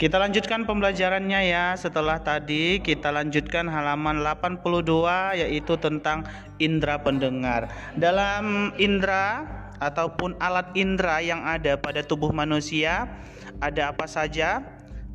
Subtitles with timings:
[0.00, 1.76] Kita lanjutkan pembelajarannya ya.
[1.76, 6.24] Setelah tadi kita lanjutkan halaman 82 yaitu tentang
[6.56, 7.68] indera pendengar.
[7.92, 9.44] Dalam indera
[9.76, 13.12] ataupun alat indera yang ada pada tubuh manusia
[13.60, 14.64] ada apa saja?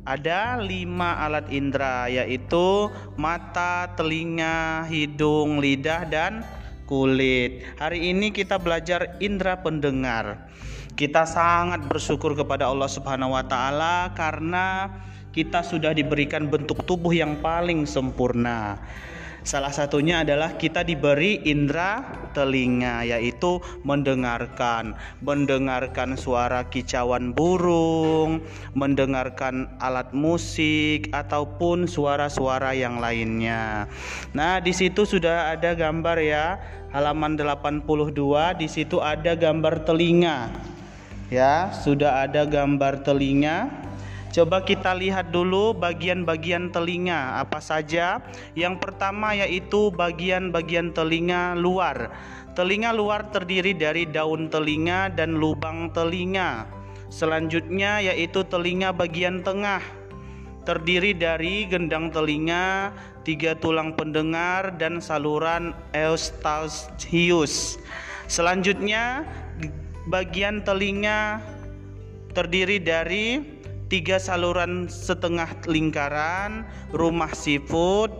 [0.06, 2.86] Ada lima alat indera yaitu
[3.18, 6.46] mata, telinga, hidung, lidah, dan
[6.86, 7.66] kulit.
[7.82, 10.46] Hari ini kita belajar indera pendengar.
[10.96, 14.88] Kita sangat bersyukur kepada Allah Subhanahu wa taala karena
[15.28, 18.80] kita sudah diberikan bentuk tubuh yang paling sempurna.
[19.44, 22.00] Salah satunya adalah kita diberi indera
[22.32, 28.40] telinga yaitu mendengarkan, mendengarkan suara kicauan burung,
[28.72, 33.84] mendengarkan alat musik ataupun suara-suara yang lainnya.
[34.32, 36.56] Nah, di situ sudah ada gambar ya,
[36.90, 37.84] halaman 82
[38.56, 40.74] di situ ada gambar telinga.
[41.26, 43.86] Ya, sudah ada gambar telinga
[44.36, 48.20] Coba kita lihat dulu bagian-bagian telinga apa saja.
[48.52, 52.12] Yang pertama yaitu bagian-bagian telinga luar.
[52.52, 56.68] Telinga luar terdiri dari daun telinga dan lubang telinga.
[57.08, 59.80] Selanjutnya yaitu telinga bagian tengah.
[60.68, 62.92] Terdiri dari gendang telinga,
[63.24, 67.80] tiga tulang pendengar dan saluran eustachius.
[68.28, 69.24] Selanjutnya
[70.06, 71.42] bagian telinga
[72.30, 73.42] terdiri dari
[73.90, 78.10] tiga saluran setengah lingkaran, rumah siput,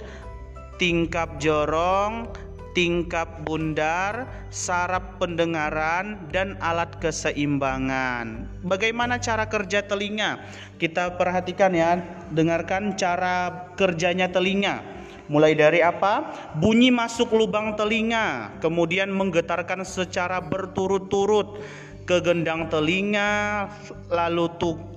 [0.79, 2.31] tingkap jorong,
[2.77, 8.47] tingkap bundar, saraf pendengaran, dan alat keseimbangan.
[8.63, 10.45] Bagaimana cara kerja telinga?
[10.77, 11.99] Kita perhatikan ya,
[12.37, 14.96] dengarkan cara kerjanya telinga.
[15.27, 16.31] Mulai dari apa?
[16.55, 21.59] Bunyi masuk lubang telinga, kemudian menggetarkan secara berturut-turut
[22.07, 23.67] ke gendang telinga,
[24.07, 24.47] lalu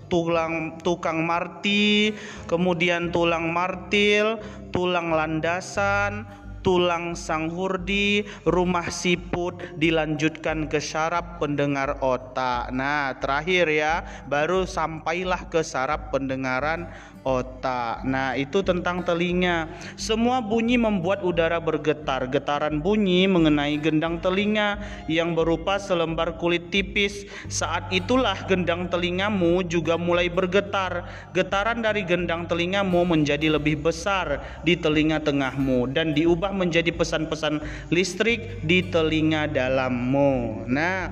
[0.09, 2.13] tulang tukang marti,
[2.45, 4.37] kemudian tulang martil,
[4.70, 6.30] tulang landasan,
[6.61, 12.71] tulang sanghurdi, rumah siput dilanjutkan ke saraf pendengar otak.
[12.75, 16.92] Nah, terakhir ya, baru sampailah ke saraf pendengaran
[17.23, 18.03] otak.
[18.08, 19.67] Nah, itu tentang telinga.
[19.99, 22.27] Semua bunyi membuat udara bergetar.
[22.31, 24.80] Getaran bunyi mengenai gendang telinga
[25.11, 27.27] yang berupa selembar kulit tipis.
[27.52, 31.05] Saat itulah gendang telingamu juga mulai bergetar.
[31.36, 37.61] Getaran dari gendang telingamu menjadi lebih besar di telinga tengahmu dan diubah menjadi pesan-pesan
[37.93, 40.65] listrik di telinga dalammu.
[40.70, 41.10] Nah,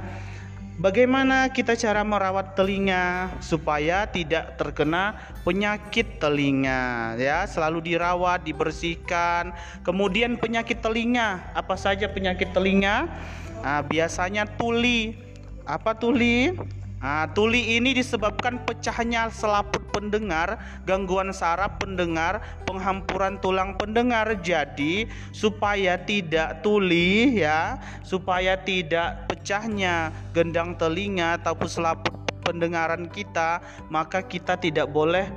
[0.78, 7.18] Bagaimana kita cara merawat telinga supaya tidak terkena penyakit telinga?
[7.18, 9.58] Ya selalu dirawat dibersihkan.
[9.81, 13.09] Kemudian penyakit telinga apa saja penyakit telinga?
[13.66, 15.18] Nah, biasanya tuli.
[15.66, 16.53] Apa tuli
[16.97, 24.34] Nah, tuli ini disebabkan pecahnya selaput pendengar, gangguan saraf pendengar, penghampuran tulang pendengar.
[24.41, 33.62] Jadi, supaya tidak tuli ya, supaya tidak pecahnya gendang telinga ataupun selaput pendengaran kita,
[33.94, 35.29] maka kita tidak boleh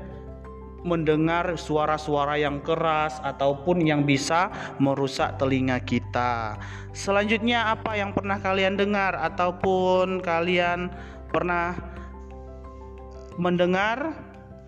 [0.81, 4.49] mendengar suara-suara yang keras ataupun yang bisa
[4.81, 6.57] merusak telinga kita.
[6.97, 10.89] Selanjutnya apa yang pernah kalian dengar ataupun kalian
[11.31, 11.79] pernah
[13.41, 14.15] mendengar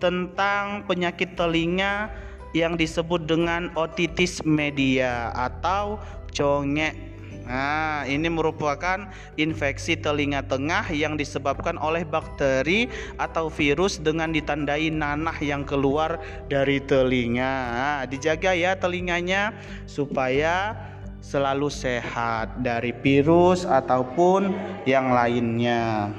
[0.01, 2.11] tentang penyakit telinga
[2.51, 6.01] yang disebut dengan otitis media atau
[6.33, 7.13] congek.
[7.43, 12.87] Nah, ini merupakan infeksi telinga tengah yang disebabkan oleh bakteri
[13.19, 17.55] atau virus dengan ditandai nanah yang keluar dari telinga.
[17.75, 19.51] Nah, dijaga ya telinganya
[19.83, 20.71] supaya
[21.19, 24.55] selalu sehat dari virus ataupun
[24.87, 26.11] yang lainnya.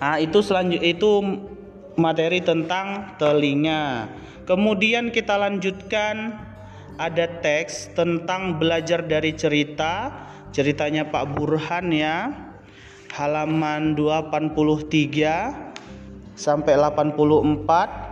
[0.00, 1.20] Nah, itu selanjut itu
[2.00, 4.08] materi tentang telinga.
[4.48, 6.40] Kemudian kita lanjutkan
[6.96, 10.08] ada teks tentang belajar dari cerita.
[10.50, 12.32] Ceritanya Pak Burhan ya.
[13.12, 15.70] Halaman 283
[16.32, 18.10] sampai 84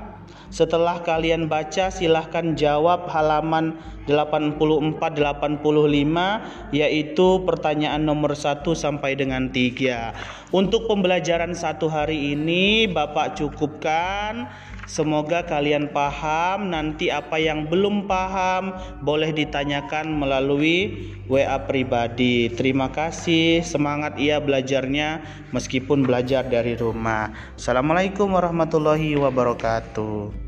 [0.48, 3.76] setelah kalian baca silahkan jawab halaman
[4.08, 10.50] 84 85 yaitu pertanyaan nomor 1 sampai dengan 3.
[10.56, 14.48] Untuk pembelajaran satu hari ini Bapak cukupkan
[14.88, 16.72] Semoga kalian paham.
[16.72, 18.72] Nanti apa yang belum paham
[19.04, 22.48] boleh ditanyakan melalui WA pribadi.
[22.48, 23.60] Terima kasih.
[23.60, 25.20] Semangat ia belajarnya
[25.52, 27.36] meskipun belajar dari rumah.
[27.60, 30.47] Assalamualaikum warahmatullahi wabarakatuh.